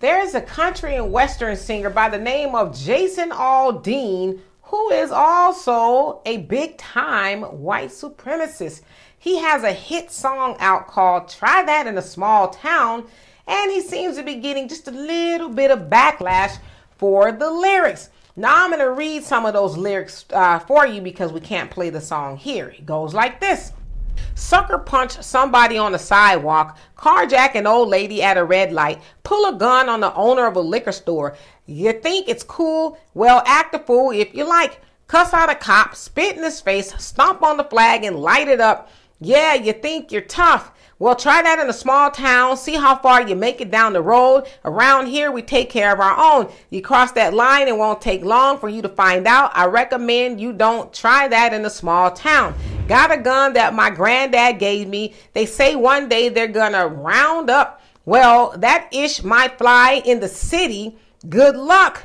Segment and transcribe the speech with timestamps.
[0.00, 6.20] There's a country and western singer by the name of Jason Aldean who is also
[6.24, 8.82] a big time white supremacist.
[9.18, 13.08] He has a hit song out called Try That in a Small Town,
[13.48, 16.58] and he seems to be getting just a little bit of backlash
[16.96, 18.10] for the lyrics.
[18.36, 21.72] Now, I'm going to read some of those lyrics uh, for you because we can't
[21.72, 22.68] play the song here.
[22.68, 23.72] It goes like this
[24.38, 29.44] Sucker punch somebody on the sidewalk, carjack an old lady at a red light, pull
[29.52, 31.36] a gun on the owner of a liquor store.
[31.66, 32.96] You think it's cool?
[33.14, 34.80] Well, act a fool if you like.
[35.08, 38.60] Cuss out a cop, spit in his face, stomp on the flag, and light it
[38.60, 38.88] up.
[39.20, 40.70] Yeah, you think you're tough.
[41.00, 42.56] Well, try that in a small town.
[42.56, 44.46] See how far you make it down the road.
[44.64, 46.52] Around here, we take care of our own.
[46.70, 49.50] You cross that line, it won't take long for you to find out.
[49.54, 52.54] I recommend you don't try that in a small town.
[52.88, 55.14] Got a gun that my granddad gave me.
[55.34, 57.82] They say one day they're gonna round up.
[58.06, 60.96] Well, that ish might fly in the city.
[61.28, 62.02] Good luck.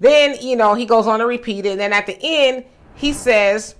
[0.00, 1.72] Then, you know, he goes on to repeat it.
[1.72, 2.64] And then at the end,
[2.94, 3.74] he says,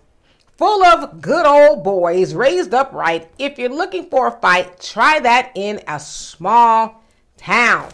[0.58, 3.30] full of good old boys raised upright.
[3.38, 7.02] If you're looking for a fight, try that in a small
[7.38, 7.90] town.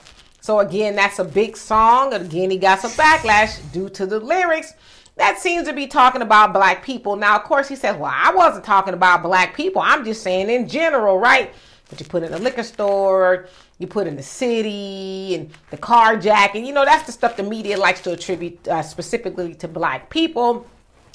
[0.50, 2.12] So again, that's a big song.
[2.12, 4.74] Again, he got some backlash due to the lyrics.
[5.14, 7.14] That seems to be talking about black people.
[7.14, 9.80] Now, of course, he says, Well, I wasn't talking about black people.
[9.80, 11.54] I'm just saying in general, right?
[11.88, 13.46] But you put in a liquor store,
[13.78, 16.66] you put in the city, and the carjacking.
[16.66, 20.66] You know, that's the stuff the media likes to attribute uh, specifically to black people.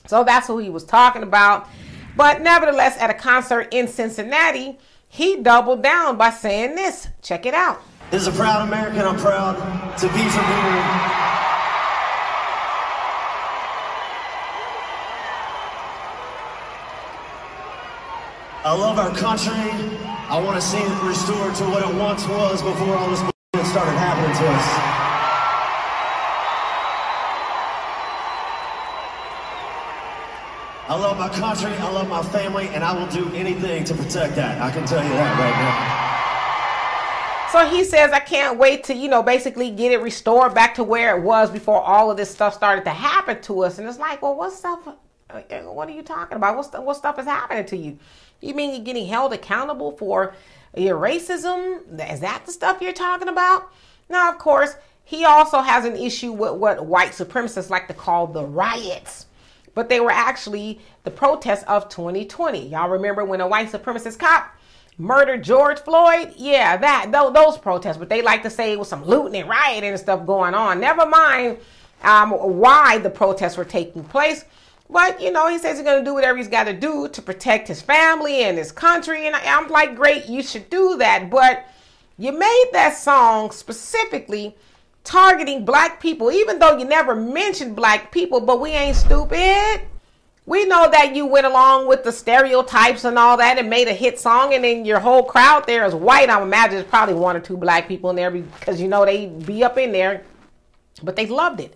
[0.07, 1.67] So that's who he was talking about.
[2.15, 4.77] But nevertheless, at a concert in Cincinnati,
[5.09, 7.09] he doubled down by saying this.
[7.21, 7.81] Check it out.
[8.11, 9.55] As a proud American, I'm proud
[9.97, 11.25] to be from here.
[18.63, 19.53] I love our country.
[20.29, 23.71] I want to see it restored to what it once was before all this bullshit
[23.71, 25.05] started happening to us.
[30.87, 34.35] I love my country, I love my family, and I will do anything to protect
[34.35, 34.61] that.
[34.61, 36.14] I can tell you that right now.
[37.55, 40.83] So he says, I can't wait to, you know, basically get it restored back to
[40.83, 43.79] where it was before all of this stuff started to happen to us.
[43.79, 44.85] And it's like, well, what stuff,
[45.29, 46.57] uh, what are you talking about?
[46.57, 47.97] What, what stuff is happening to you?
[48.41, 50.35] You mean you're getting held accountable for
[50.75, 51.83] your racism?
[52.11, 53.71] Is that the stuff you're talking about?
[54.09, 58.27] Now, of course, he also has an issue with what white supremacists like to call
[58.27, 59.27] the riots
[59.73, 62.69] but they were actually the protests of 2020.
[62.69, 64.55] Y'all remember when a white supremacist cop
[64.97, 66.33] murdered George Floyd?
[66.37, 69.89] Yeah, that those protests, but they like to say it was some looting and rioting
[69.89, 70.79] and stuff going on.
[70.79, 71.57] Never mind
[72.03, 74.45] um, why the protests were taking place.
[74.89, 77.21] But you know, he says he's going to do whatever he's got to do to
[77.21, 79.27] protect his family and his country.
[79.27, 81.29] And I'm like, great, you should do that.
[81.29, 81.65] But
[82.17, 84.55] you made that song specifically
[85.03, 89.81] targeting black people, even though you never mentioned black people, but we ain't stupid.
[90.47, 93.93] We know that you went along with the stereotypes and all that and made a
[93.93, 96.29] hit song, and then your whole crowd there is white.
[96.29, 99.25] I imagine there's probably one or two black people in there because you know they
[99.25, 100.23] be up in there,
[101.01, 101.75] but they loved it.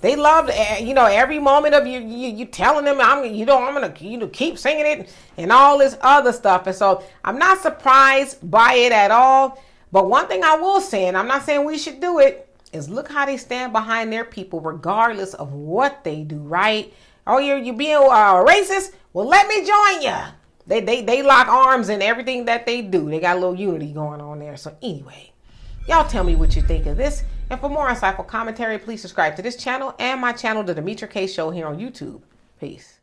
[0.00, 3.46] They loved, eh, you know, every moment of you, you, you telling them, I'm, you
[3.46, 6.66] know, I'm gonna, you know, keep singing it and all this other stuff.
[6.66, 9.58] And so I'm not surprised by it at all.
[9.92, 12.90] But one thing I will say, and I'm not saying we should do it, is
[12.90, 16.92] look how they stand behind their people regardless of what they do, right?
[17.26, 18.94] Oh, you're you being uh, racist?
[19.12, 20.16] Well, let me join you.
[20.66, 23.08] They, they they lock arms in everything that they do.
[23.10, 24.56] They got a little unity going on there.
[24.56, 25.32] So anyway,
[25.86, 27.22] y'all tell me what you think of this.
[27.50, 31.08] And for more insightful commentary, please subscribe to this channel and my channel, The Demetra
[31.10, 32.22] Kaye Show here on YouTube.
[32.58, 33.00] Peace.